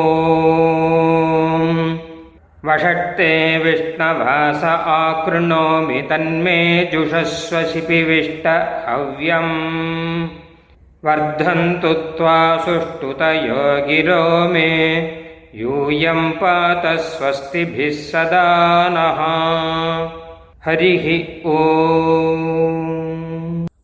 [2.66, 6.58] वषट्ते विष्णवास आकृणोमि तन्मे
[6.94, 8.48] जुषस्व शिपिविष्ट
[8.88, 9.54] हव्यम्।
[11.06, 14.72] वर्धन्तु त्वा सुष्ठुतयो गिरो मे।
[15.56, 18.48] यूयं पात स्वस्तिभिः सदा
[18.96, 19.22] नः।
[20.66, 21.08] हरिः
[21.52, 21.58] ॐ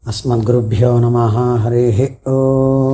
[0.08, 2.91] अस्मद्गुरुभ्यो नमः हरिः ॐ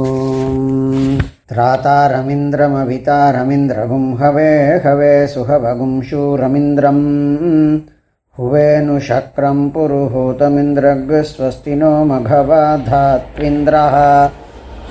[1.50, 4.52] त्रातारमिन्द्रमवितारमिन्द्रगुं हवे
[4.86, 7.04] हवे सुहवगुं शूरमिन्द्रम्
[8.38, 13.96] हुवेनुशक्रं पुरुहूतमिन्द्रग्स्वस्ति नो मघवाधात्विन्द्रः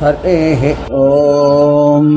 [0.02, 0.61] ஹரேஹ
[0.99, 2.13] ஓம்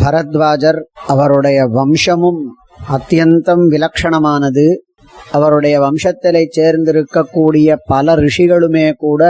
[0.00, 0.78] பரத்வாஜர்
[1.12, 2.42] அவருடைய வம்சமும்
[2.96, 4.66] அத்தியந்தம் விலக்ஷணமானது
[5.36, 9.22] அவருடைய வம்சத்திலே சேர்ந்திருக்கக்கூடிய பல ரிஷிகளுமே கூட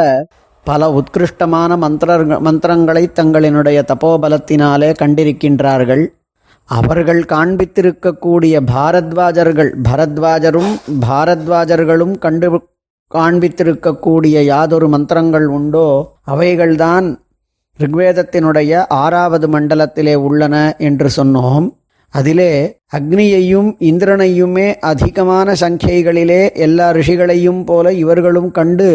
[0.63, 6.03] பல உத்கிருஷ்டமான மந்திர மந்திரங்களை தங்களினுடைய தபோபலத்தினாலே கண்டிருக்கின்றார்கள்.
[6.69, 10.73] அவர்கள் காண்பித்திருக்கக்கூடிய பாரத்வாஜர்கள் பரத்வாஜரும்
[11.07, 12.49] பாரத்வாஜர்களும் கண்டு
[13.11, 15.87] காண்பித்திருக்கக்கூடிய யாதொரு மந்திரங்கள் உண்டோ
[16.31, 17.07] அவைகள்தான்
[17.79, 21.67] ரிக்வேதத்தினுடைய ஆறாவது மண்டலத்திலே உள்ளன என்று சொன்னோம்.
[22.13, 22.53] அதிலே
[22.97, 28.89] அக்னியையும் இந்திரனையுமே அதிகமான சங்கைகளிலே எல்லா ரிஷிகளையும் போல இவர்களும் கண்டு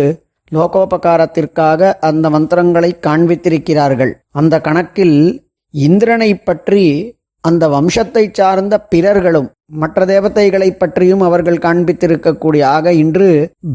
[0.53, 4.13] லோகோபகாரத்திற்காக அந்த மந்திரங்களை காண்பித்திருக்கிறார்கள்.
[4.31, 5.19] அந்த கணக்கில்
[5.75, 6.85] இந்திரனை பற்றி
[7.45, 9.49] அந்த வம்சத்தை சார்ந்த பிறர்களும்
[9.83, 13.29] மற்ற தேவதைகளை பற்றியும் அவர்கள் காண்பித்திருக்கக்கூடிய ஆக இன்று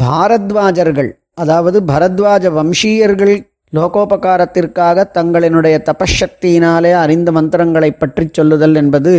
[0.04, 3.36] பாரத்வாஜர்கள் அதாவது பரத்வாஜ வம்சீயர்கள்
[3.74, 9.14] லோகோபகாரத்திற்காக தங்களினுடைய தபசக்தியினாலே அறிந்த மந்திரங்களை பற்றி சொல்லுதல் என்பது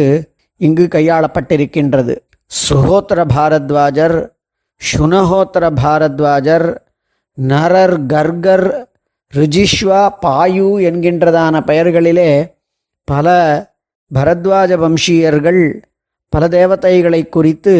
[0.60, 2.14] இங்கு கையாளப்பட்டிருக்கின்றது.
[2.50, 4.16] சுகோத்திர பாரத்வாஜர்
[4.80, 6.66] சுனஹோத்திர பாரத்வாஜர்
[7.38, 8.88] நரர் கர்கர்
[9.34, 12.30] ரிஜிஷ்வா பாயு என்கின்றதான பெயர்களிலே
[13.04, 13.36] பல
[14.14, 15.62] பரத்வாஜ வம்சீயர்கள்
[16.28, 17.74] பல தேவதைகளை குறித்து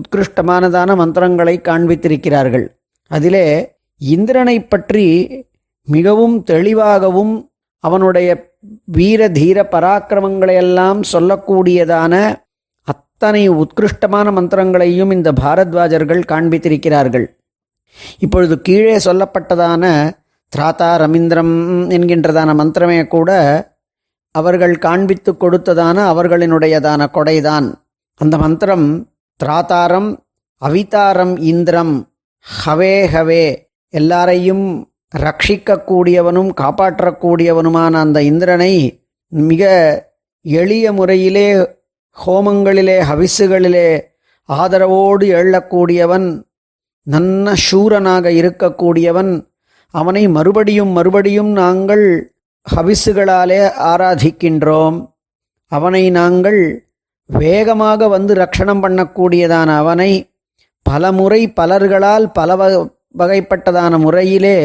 [0.00, 2.66] உத்கிருஷ்டமானதான மந்திரங்களை காண்பித்திருக்கிறார்கள்.
[3.06, 3.46] அதிலே
[4.00, 5.06] இந்திரனை பற்றி
[5.84, 7.50] மிகவும் தெளிவாகவும்
[7.80, 8.28] அவனுடைய
[8.84, 12.14] வீர தீர பராக்கிரமங்களையெல்லாம் சொல்லக்கூடியதான
[12.84, 17.26] அத்தனை உத்கிருஷ்டமான மந்திரங்களையும் இந்த பாரத்வாஜர்கள் காண்பித்திருக்கிறார்கள்.
[18.18, 20.14] இப்பொழுது கீழே சொல்லப்பட்டதான
[20.56, 23.30] திராத்தா ரமீந்திரம் என்கின்றதான மந்திரமே கூட
[24.34, 27.74] அவர்கள் காண்பித்து கொடுத்ததான அவர்களினுடையதான கொடைதான்.
[28.16, 29.06] அந்த மந்திரம்
[29.40, 30.18] திராதாரம்
[30.62, 32.08] அவிதாரம் இந்திரம்
[32.46, 34.88] ஹவே ஹவே எல்லாரையும்
[35.18, 39.64] ரட்சிக்கக்கூடியவனும் காப்பாற்றக்கூடியவனுமான அந்த இந்திரனை மிக
[40.42, 41.76] எளிய முறையிலே
[42.26, 44.12] ஹோமங்களிலே ஹவிசுகளிலே
[44.48, 46.44] ஆதரவோடு எழக்கூடியவன்
[47.02, 49.32] நன்ன சூரனாக இருக்கக்கூடியவன்
[49.90, 52.04] அவனை மறுபடியும் மறுபடியும் நாங்கள்
[52.66, 54.98] ஹவிசுகளாலே ஆராதிக்கின்றோம்.
[55.68, 56.60] அவனை நாங்கள்
[57.26, 60.10] வேகமாக வந்து ரட்சணம் பண்ணக்கூடியதான அவனை
[60.82, 62.56] பல முறை பலர்களால் பல
[63.18, 64.56] வகைப்பட்டதான முறையிலே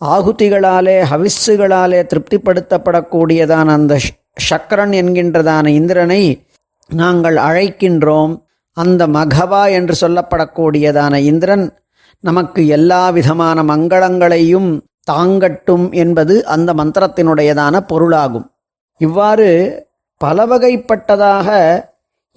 [0.00, 3.98] ஆகுதிகளாலே ஹவிஸ்ஸுகளாலே திருப்திப்படுத்தப்படக்கூடியதான அந்த
[4.50, 6.22] சக்கரன் என்கின்றதான இந்திரனை
[6.90, 8.32] நாங்கள் அழைக்கின்றோம்.
[8.72, 11.64] அந்த மகவா என்று சொல்லப்படக்கூடியதான இந்திரன்
[12.20, 14.70] நமக்கு எல்லா விதமான மங்களங்களையும்
[15.10, 18.46] தாங்கட்டும் என்பது அந்த மந்திரத்தினுடையதான பொருளாகும்.
[19.00, 19.48] இவ்வாறு
[20.16, 21.48] பல வகைப்பட்டதாக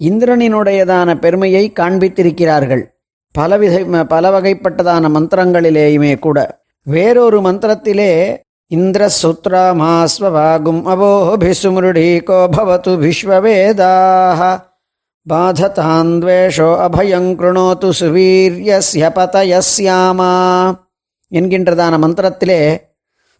[0.00, 2.84] இந்திரனினுடையதான பெருமையை காண்பித்திருக்கிறார்கள்.
[3.32, 6.64] பலவித பல வகைப்பட்டதான மந்திரங்களிலேயுமே கூட.
[6.86, 8.12] வேறொரு மந்திரத்திலே
[8.66, 14.40] இந்திர சுத்ராமாஸ்வவாகும் அவோபிசுமிருடீகோ பவத்து விஸ்வவேதாக
[15.26, 20.32] பாததாந்வேஷோ அபயங்கிருணோத்து சுவீரியஸ்ய பதயஸ்யாமா
[21.32, 22.60] என்கின்றதான மந்திரத்திலே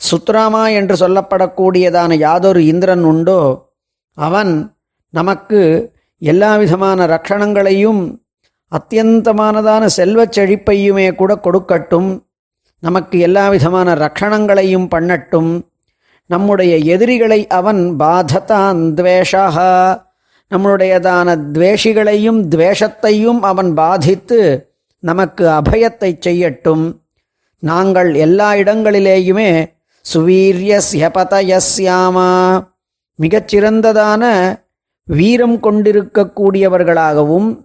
[0.00, 3.40] சுத்ராமா என்று சொல்லப்படக்கூடியதான யாதொரு இந்திரன் உண்டோ
[4.18, 4.52] அவன்
[5.14, 5.60] நமக்கு
[6.22, 8.02] எல்லா விதமான ரக்ஷணங்களையும்
[8.72, 12.10] அத்தியந்தமானதான செல்வச் செழிப்பையுமே கூட கொடுக்கட்டும்
[12.82, 15.52] நமக்கு எல்லா விதமான ரக்ஷணங்களையும் பண்ணட்டும்
[16.30, 19.44] நம்முடைய எதிரிகளை அவன் பாததான் துவேஷா
[20.50, 26.94] நம்மளுடையதான துவேஷிகளையும் துவேஷத்தையும் அவன் பாதித்து நமக்கு அபயத்தை செய்யட்டும்.
[27.58, 29.66] நாங்கள் எல்லா இடங்களிலேயுமே
[30.12, 32.62] சுவீரியஸ்யபதயஸ்யாமா.
[33.20, 34.54] மிகச்சிறந்ததான
[35.04, 37.64] வீரம் கொண்டிருக்கக்கூடியவர்களாகவும்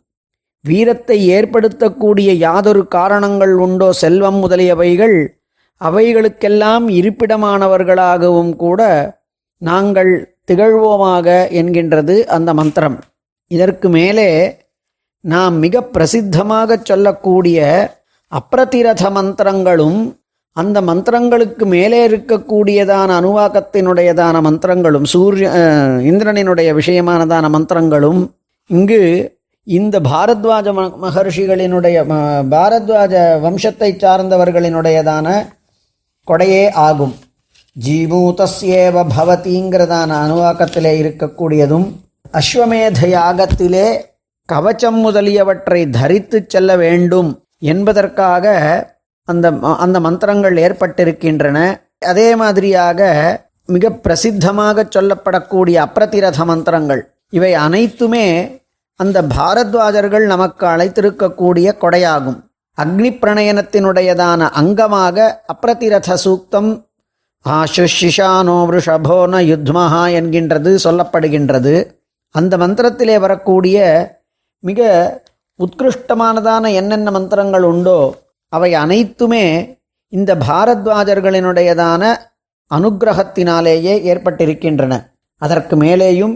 [0.66, 5.40] வீரத்தை ஏற்படுத்தக்கூடிய யாதொரு காரணங்கள் உண்டோ செல்வம் முதலியவைகள்
[5.82, 9.12] அவைகளுக்கெல்லாம் இருப்பிடமானவர்களாகவும் கூட
[9.58, 13.00] நாங்கள் திகழ்வோமாக என்கின்றது அந்த மந்திரம்.
[13.48, 14.58] இதற்கு மேலே
[15.20, 17.60] நாம் மிக பிரசித்தமாக சொல்லக்கூடிய
[18.32, 20.20] அப்ரதிரத மந்திரங்களும்
[20.54, 25.50] அந்த மந்திரங்களுக்கு மேலே இருக்கக்கூடியதான அனுவாக்கத்தினுடையதான மந்திரங்களும் சூரிய
[26.04, 28.30] இந்திரனினுடைய விஷயமானதான மந்திரங்களும்
[28.68, 29.32] இங்கு
[29.64, 31.98] இந்த பாரத்வாஜ ம- மகர்ஷிகளினுடைய
[32.52, 35.28] பாரத்வாஜ வம்சத்தை சார்ந்தவர்களினுடையதான
[36.28, 37.16] கொடையே ஆகும்.
[37.76, 41.86] ஜீமூதஸ்யேவ பவதிங்கிறதான அணுவாக்கத்திலே இருக்கக்கூடியதும்
[42.40, 43.86] அஸ்வமேத யாகத்திலே
[44.50, 47.30] கவச்சம் முதலியவற்றை தரித்து செல்ல வேண்டும்
[47.74, 48.56] என்பதற்காக
[49.28, 49.48] அந்த
[49.84, 51.58] அந்த மந்திரங்கள் ஏற்பட்டிருக்கின்றன.
[52.12, 53.02] அதே மாதிரியாக
[53.66, 57.02] மிக பிரசித்தமாக சொல்லப்படக்கூடிய அப்ரதிரத மந்திரங்கள்
[57.38, 58.28] இவை அனைத்துமே
[59.00, 62.40] அந்த பாரத்வாஜர்கள் நமக்கு அழைத்திருக்கக்கூடிய கொடையாகும்.
[62.78, 65.18] அக்னி பிரணயனத்தினுடையதான அங்கமாக
[65.54, 66.72] அப்ரதிரத சூக்தம்
[67.46, 71.74] ஆசுஷிஷானோ ரிஷபோ ந யுத்மஹா என்கின்றது சொல்லப்படுகின்றது.
[72.36, 73.78] அந்த மந்திரத்திலே வரக்கூடிய
[74.60, 74.90] மிக
[75.60, 78.00] உத்கிருஷ்டமானதான என்னென்ன மந்திரங்கள் உண்டோ
[78.54, 79.46] அவை அனைத்துமே
[80.14, 82.04] இந்த பாரத்வாஜர்களினுடையதான
[82.72, 84.94] அனுக்கிரகத்தினாலேயே ஏற்பட்டிருக்கின்றன.
[85.42, 86.36] அதற்கு மேலேயும்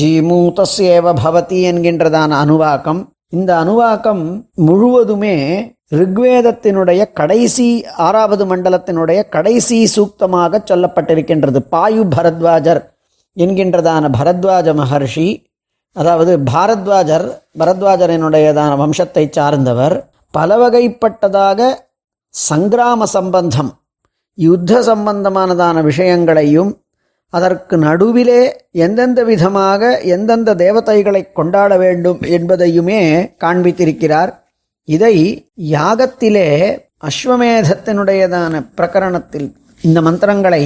[0.00, 4.24] ஜீமூதஸ்யேவ பவதி என்கின்றதான அனுவாக்கம் இந்த அனுவாக்கம்
[4.54, 5.36] முழுவதுமே
[5.92, 11.58] ரிக்வேதத்தினுடைய கடைசி ஆறாவது மண்டலத்தினுடைய கடைசி சூக்தமாக சொல்லப்பட்டிருக்கின்றது.
[11.72, 12.80] பாயு பரத்வாஜர்
[13.36, 15.28] என்கின்றதான பரத்வாஜ மகர்ஷி
[15.92, 17.26] அதாவது பாரத்வாஜர்
[17.58, 21.68] பரத்வாஜரினுடையதான வம்சத்தை சார்ந்தவர் பலவகைப்பட்டதாக
[22.34, 23.70] சங்கிராம சம்பந்தம்
[24.38, 26.72] யுத்த சம்பந்தமானதான விஷயங்களையும்
[27.32, 33.00] அதற்கு நடுவிலே எந்தெந்த விதமாக எந்தெந்த தேவதைகளை கொண்டாட வேண்டும் என்பதையுமே
[33.38, 34.32] காண்பித்திருக்கிறார்.
[34.86, 35.14] இதை
[35.70, 36.48] யாகத்திலே
[37.06, 39.48] அஸ்வமேதத்தினுடையதான பிரகரணத்தில்
[39.80, 40.62] இந்த மந்திரங்களை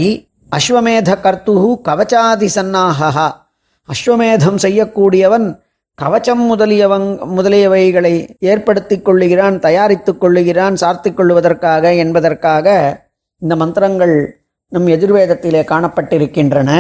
[0.57, 1.55] அஸ்வமேத கர்த்து
[1.89, 3.27] கவச்சாதி சன்னாகா
[3.89, 5.47] அஸ்வமேதம் செய்யக்கூடியவன்
[6.03, 12.67] கவச்சம் முதலியவங் முதலியவைகளை ஏற்படுத்தி கொள்ளுகிறான் தயாரித்து கொள்ளுகிறான் சார்த்திக் கொள்வதற்காக என்பதற்காக
[13.39, 14.15] இந்த மந்திரங்கள்
[14.69, 16.71] நம் எதிர்வேதத்திலே காணப்பட்டிருக்கின்றன.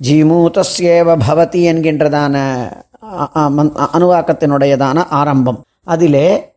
[0.00, 2.36] ஜீமூதஸ்யேவ பவதி என்கின்றதான
[3.96, 5.60] அனுவாக்கத்தினுடையதான ஆரம்பம்.
[5.84, 6.54] அதிலே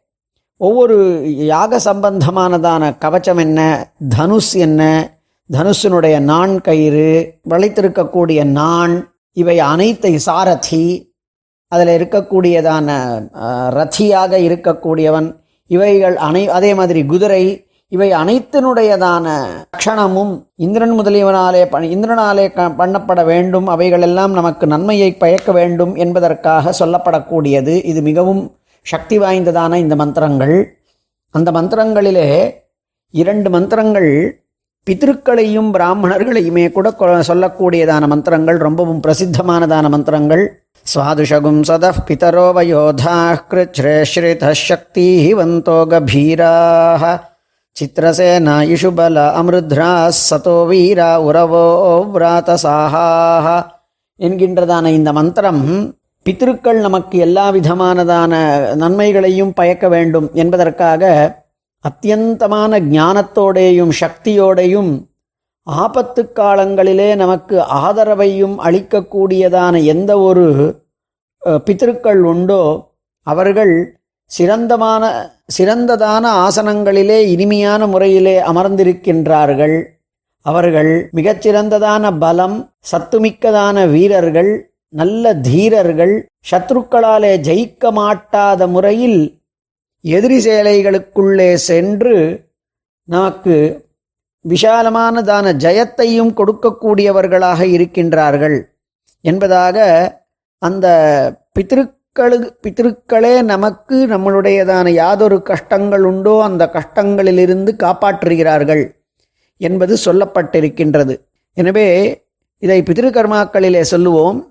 [0.61, 3.89] ஒவ்வொரு யாக சம்பந்தமானதான கவச்சம் என்ன?
[4.09, 5.11] தனுஷ் என்ன?
[5.53, 11.11] தனுஷினுடைய நான் கயிறு வளைத்திருக்கக்கூடிய நான் இவை அனைத்தை சாரதி
[11.67, 12.89] அதில் இருக்கக்கூடியதான
[13.69, 15.35] ரத்தியாக இருக்கக்கூடியவன்
[15.67, 19.27] இவைகள் அனை அதே மாதிரி குதிரை இவை அனைத்தினுடையதான
[19.77, 27.85] க்ஷணமும் இந்திரன் முதலியவனாலே பண்- இந்திரனாலே க- பண்ணப்பட வேண்டும் அவைகளெல்லாம் நமக்கு நன்மையை பயக்க வேண்டும் என்பதற்காக சொல்லப்படக்கூடியது.
[27.85, 30.77] இது மிகவும் சக்தி வாய்ந்ததான இந்த மந்திரங்கள்.
[31.31, 32.59] அந்த மந்திரங்களிலே
[33.09, 34.41] இரண்டு மந்திரங்கள்
[34.87, 40.43] பித்திருக்களையும் பிராமணர்களையுமே கூட கொ- சொல்லக்கூடியதான மந்திரங்கள் ரொம்பவும் பிரசித்தமானதான மந்திரங்கள்
[40.95, 47.03] சுவாதுஷகும் சத பிதரோ வயோதா கிருச்ரேஸ்ரித சக்திவந்தோ கபீராக
[47.81, 51.65] சித்திரசேனா இஷுபல அமிருத்ரா சதோ வீரா உரவோ
[52.13, 53.47] விராதசாகாக
[54.19, 55.63] என்கின்றதான இந்த மந்திரம்
[56.23, 58.31] பித்திருக்கள் நமக்கு எல்லா விதமானதான
[58.75, 61.03] நன்மைகளையும் பயக்க வேண்டும் என்பதற்காக
[61.85, 65.07] அத்தியந்தமான ஞானத்தோடேயும் சக்தியோடையும்
[65.63, 70.45] ஆபத்து காலங்களிலே நமக்கு ஆதரவையும் அளிக்கக்கூடியதான எந்த ஒரு
[71.65, 72.91] பித்திருக்கள் உண்டோ
[73.23, 73.97] அவர்கள்
[74.31, 75.03] சிறந்தமான
[75.57, 79.77] சிறந்ததான ஆசனங்களிலே இனிமையான முறையிலே அமர்ந்திருக்கின்றார்கள்.
[80.41, 82.57] அவர்கள் மிகச்சிறந்ததான பலம்
[82.91, 84.68] சத்துமிக்கதான வீரர்கள்.
[84.93, 89.41] நல்ல தீரர்கள் சத்ருக்களாலே ஜெயிக்க மாட்டாத முறையில்
[90.03, 92.15] எதிரி சேலைகளுக்குள்ளே சென்று
[93.03, 93.85] நமக்கு
[94.45, 98.57] விஷாலமானதான ஜெயத்தையும் கொடுக்கக்கூடியவர்களாக இருக்கின்றார்கள்
[99.21, 99.77] என்பதாக
[100.57, 100.87] அந்த
[101.53, 108.83] பித்திருக்களு பித்திருக்களே நமக்கு நம்மளுடையதான யாதொரு கஷ்டங்கள் உண்டோ அந்த கஷ்டங்களிலிருந்து காப்பாற்றுகிறார்கள்
[109.57, 111.15] என்பது சொல்லப்பட்டிருக்கின்றது.
[111.53, 111.87] எனவே
[112.59, 114.48] இதை பித்திருக்கர்மாக்களிலே சொல்லுவோம்.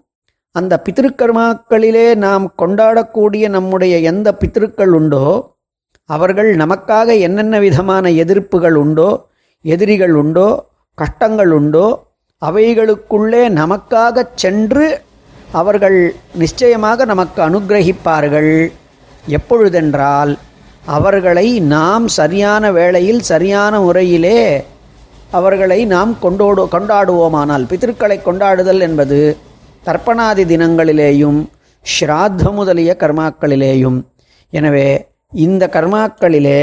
[0.58, 5.24] அந்த பித்திருக்கர்மாக்களிலே நாம் கொண்டாடக்கூடிய நம்முடைய எந்த பித்திருக்கள் உண்டோ
[6.10, 9.10] அவர்கள் நமக்காக என்னென்ன விதமான எதிர்ப்புகள் உண்டோ
[9.64, 10.48] எதிரிகள் உண்டோ
[10.98, 11.86] கஷ்டங்கள் உண்டோ
[12.42, 14.86] அவைகளுக்குள்ளே நமக்காக சென்று
[15.52, 15.98] அவர்கள்
[16.34, 18.52] நிச்சயமாக நமக்கு அனுக்கிரகிப்பார்கள்
[19.32, 20.32] எப்பொழுதென்றால்
[20.88, 24.40] அவர்களை நாம் சரியான வேளையில் சரியான முறையிலே
[25.32, 29.18] அவர்களை நாம் கொண்டோடு கொண்டாடுவோமானால் பித்திருக்களை கொண்டாடுதல் என்பது
[29.88, 31.40] தர்ப்பணாதி தினங்களிலேயும்
[31.84, 33.98] ஸ்ராத்த முதலிய கர்மாக்களிலேயும்.
[34.52, 34.88] எனவே
[35.44, 36.60] இந்த கர்மாக்களிலே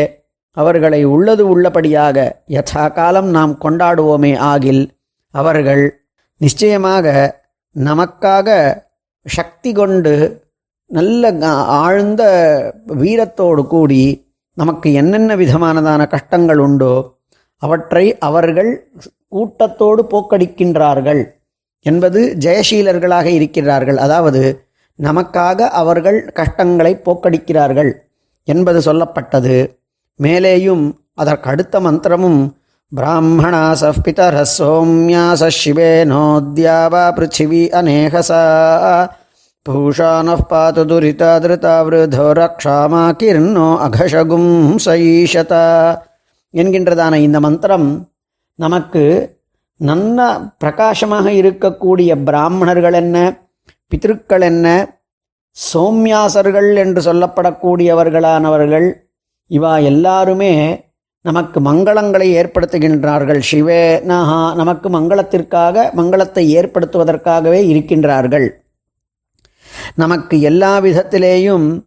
[0.58, 2.18] அவர்களை உள்ளது உள்ளபடியாக
[2.56, 4.84] யதா காலம் நாம் கொண்டாடுவோமே ஆகில்
[5.34, 5.84] அவர்கள்
[6.42, 7.16] நிச்சயமாக
[7.76, 8.50] நமக்காக
[9.26, 10.14] சக்தி கொண்டு
[10.98, 11.32] நல்ல
[11.82, 12.24] ஆழ்ந்த
[13.02, 14.04] வீரத்தோடு கூடி
[14.58, 16.94] நமக்கு என்னென்ன விதமானதான கஷ்டங்கள் உண்டோ
[17.64, 18.72] அவற்றை அவர்கள்
[19.36, 21.22] கூட்டத்தோடு போக்கடிக்கின்றார்கள்.
[21.86, 23.98] என்பது ஜெயசீலர்களாக இருக்கிறார்கள்.
[23.98, 24.44] அதாவது
[25.00, 27.92] நமக்காக அவர்கள் கஷ்டங்களை போக்கடிக்கிறார்கள்
[28.48, 29.58] என்பது சொல்லப்பட்டது.
[30.20, 32.40] மேலேயும் அதற்கு அடுத்த மந்திரமும்
[32.92, 38.42] பிராமணாச பிதர சோம்யாச சிவேனோத்யாவா பிருத்திவி அநேகசா
[39.66, 44.52] பூஷான பாத்து துரிதா திருதாவிருதோ ரக்ஷாமா கிர்ணோ அகஷகும்
[44.86, 45.64] சைஷதா
[46.54, 47.88] என்கின்றதான இந்த மந்திரம்
[48.60, 49.04] நமக்கு
[49.78, 53.46] நல்ல பிரகாசமாக இருக்கக்கூடிய பிராமணர்கள் என்ன?
[53.88, 54.98] பித்திருக்கள் என்ன?
[55.74, 58.94] சோம்யாசர்கள் என்று சொல்லப்படக்கூடியவர்களானவர்கள்.
[59.50, 60.84] இவா எல்லாருமே
[61.22, 63.42] நமக்கு மங்களங்களை ஏற்படுத்துகின்றார்கள்.
[63.52, 68.64] சிவே நஹா நமக்கு மங்களத்திற்காக மங்களத்தை ஏற்படுத்துவதற்காகவே இருக்கின்றார்கள்.
[69.96, 71.86] நமக்கு எல்லா விதத்திலேயும்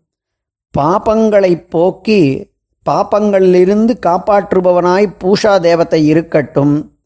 [0.79, 2.53] பாபங்களை போக்கி
[2.87, 6.98] பாப்பங்களிலிருந்து காப்பாற்றுபவனாய் பூஷா தேவத்தை இருக்கட்டும்.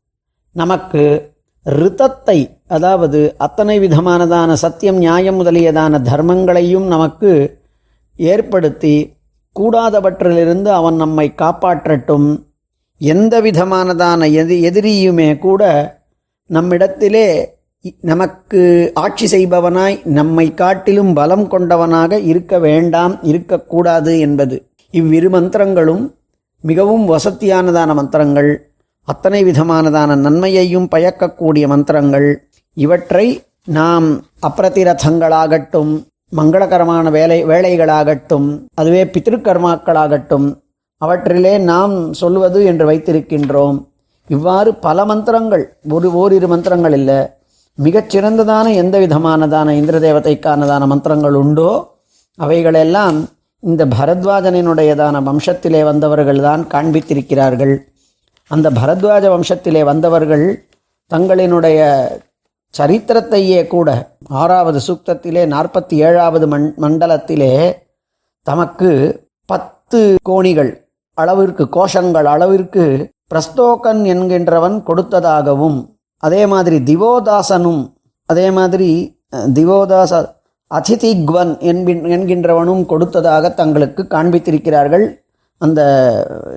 [0.52, 1.32] நமக்கு
[1.66, 7.59] ரிதத்தை அதாவது அத்தனை விதமானதான சத்தியம் நியாயம் முதலியதான தர்மங்களையும் நமக்கு
[8.16, 9.12] ஏற்படுத்தி
[9.61, 12.42] கூடாதவற்றிலிருந்து அவன் நம்மை காப்பாற்றட்டும்.
[12.99, 15.92] எந்த விதமானதான எதி எதிரியுமே கூட
[16.47, 17.54] நம்மிடத்திலே
[17.85, 24.66] இ- நமக்கு ஆட்சி செய்பவனாய் நம்மை காட்டிலும் பலம் கொண்டவனாக இருக்க வேண்டாம் இருக்கக்கூடாது என்பது.
[24.90, 26.14] இவ்விரு மந்திரங்களும்
[26.61, 28.71] மிகவும் வசத்தியானதான மந்திரங்கள்.
[29.09, 32.28] அத்தனை விதமானதான நன்மையையும் பயக்கக்கூடிய மந்திரங்கள்.
[32.76, 33.26] இவற்றை
[33.78, 34.06] நாம்
[34.49, 35.92] அப்பிரதிரதங்களாகட்டும்
[36.32, 40.47] மங்களகரமான வேலை வேலைகளாகட்டும் அதுவே பித்திருக்கர்மாக்களாகட்டும்
[40.99, 43.78] அவற்றிலே நாம் சொல்வது என்று வைத்திருக்கின்றோம்.
[44.28, 47.21] இவ்வாறு பல மந்திரங்கள் ஒரு ஓரிரு மந்திரங்கள் இல்லை
[47.78, 51.71] மிகச்சிறந்ததான எந்த விதமானதான இந்திர தேவதைக்கானதான மந்திரங்கள் உண்டோ
[52.38, 53.18] அவைகளெல்லாம்
[53.62, 57.75] இந்த பரத்வாஜனினுடையதான வம்சத்திலே வந்தவர்கள்தான் காண்பித்திருக்கிறார்கள்.
[58.52, 60.64] அந்த பரத்வாஜ வம்சத்திலே வந்தவர்கள்
[61.11, 61.80] தங்களினுடைய
[62.75, 63.88] சரித்திரத்தையே கூட
[64.28, 67.80] ஆறாவது சூக்தத்திலே நாற்பத்தி ஏழாவது மண் மண்டலத்திலே
[68.47, 68.90] தமக்கு
[69.49, 70.71] பத்து கோணிகள்
[71.14, 72.85] அளவிற்கு கோஷங்கள் அளவிற்கு
[73.28, 75.78] பிரஸ்தோகன் என்கின்றவன் கொடுத்ததாகவும்
[76.18, 77.82] அதே மாதிரி திவோதாசனும்
[78.28, 79.18] அதே மாதிரி
[79.54, 80.23] திவோதாச
[80.71, 85.06] அதிதிக்வன் என்பின் என்கின்றவனும் கொடுத்ததாக தங்களுக்கு காண்பித்திருக்கிறார்கள்
[85.61, 85.80] அந்த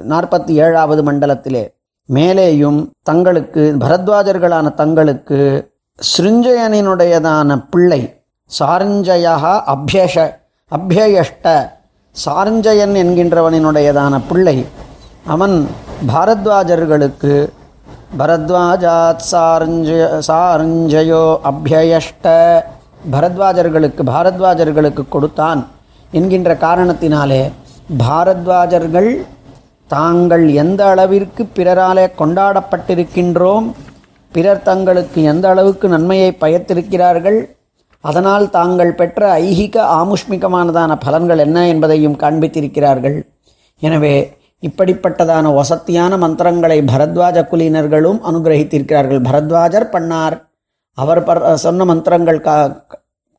[0.03, 1.74] நாற்பத்தி ஏழாவது மண்டலத்திலே.
[2.13, 5.69] மேலேயும் தங்களுக்கு பரத்வாஜர்களான தங்களுக்கு
[5.99, 8.01] ஸ்ருஞ்சயனினுடையதான பிள்ளை
[8.59, 9.35] சாரஞ்சயா
[9.73, 10.15] அபியஷ
[10.71, 11.71] அபியஷ்ட
[12.25, 14.65] சாரஞ்சயன் என்கின்றவனினுடையதான பிள்ளை
[15.25, 15.67] அவன்
[16.13, 17.49] பாரத்வாஜர்களுக்கு
[18.17, 22.27] பரத்வாஜாத் சாரஞ்சய சாரஞ்சயோ அபியஷ்ட
[23.11, 25.67] பரத்வாஜர்களுக்கு பாரத்வாஜர்களுக்கு கொடுத்தான்.
[26.11, 27.51] என்கின்ற காரணத்தினாலே
[27.99, 29.09] பாரத்வாஜர்கள்
[29.87, 33.71] தாங்கள் எந்த அளவிற்கு பிறராலே கொண்டாடப்பட்டிருக்கின்றோம்
[34.31, 37.53] பிறர் தங்களுக்கு எந்த அளவுக்கு நன்மையை பயத்திருக்கிறார்கள்
[38.01, 43.21] அதனால் தாங்கள் பெற்ற ஐகிக ஆமுஷ்மிகமானதான பலன்கள் என்ன என்பதையும் காண்பித்திருக்கிறார்கள்.
[43.79, 49.19] எனவே இப்படிப்பட்டதான வசத்தியான மந்திரங்களை பரத்வாஜ குலினர்களும் அனுகிரகித்திருக்கிறார்கள்.
[49.19, 50.41] பரத்வாஜர் பண்ணார்.
[50.93, 52.85] அவர் சொன்ன மந்திரங்கள் கா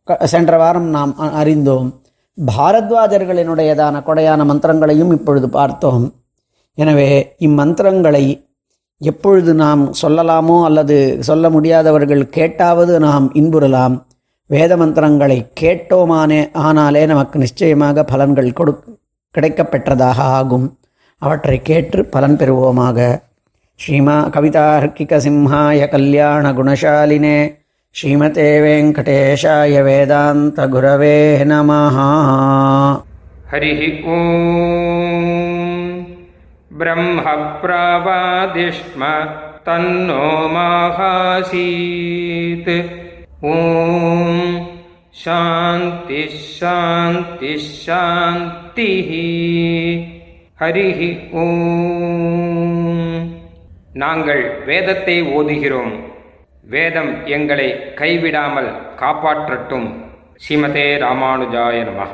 [0.05, 2.03] க- சென்ற வாரம் நாம் அ- அறிந்தோம்.
[2.59, 6.13] பாரத்வாஜர்களினுடையதான கொடையான மந்திரங்களையும் இப்பொழுது பார்த்தோம்.
[6.77, 8.25] எனவே இம்மந்திரங்களை
[8.99, 13.97] எப்பொழுது நாம் சொல்லலாமோ அல்லது சொல்ல முடியாதவர்கள் கேட்டாவது நாம் இன்புறலாம்.
[14.47, 18.73] வேத மந்திரங்களை கேட்டோமானே ஆனாலே நமக்கு நிச்சயமாக பலன்கள் கொடு
[19.39, 20.79] கிடைக்கப்பெற்றதாக ஆகும்.
[21.19, 22.99] அவற்றை கேட்டு பலன் பெறுவோமாக.
[23.81, 27.39] ஸ்ரீமா கவிதார்க்கிக சிம்ஹாய கல்யாண குணசாலினே
[27.97, 31.19] ஸ்ரீமதே வெங்கடேஷாய வேதாந்த குரவே
[31.53, 32.09] நமஹா.
[33.53, 33.73] ஹரி
[34.15, 35.56] ஓம்.
[37.62, 39.02] ब्रह्मप्रावादिष्म
[39.66, 41.52] तन्नो माहासीत्
[43.48, 43.56] ॐ
[45.22, 49.12] शान्तिः शान्तिः शान्तिः
[50.62, 51.00] ஹரிः
[51.42, 53.22] ஓம்
[54.02, 55.94] நாங்கள் வேதத்தை ஓதுகிறோம்
[56.74, 58.70] வேதம் எங்களை கைவிடாமல்
[59.02, 59.88] காப்பாற்றட்டும்
[60.44, 62.12] ஸ்ரீமதே ராமானுஜாய நமः